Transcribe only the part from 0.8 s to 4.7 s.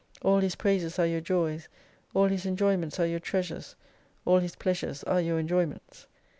are your joys, all His enjoyments are your treasures, all His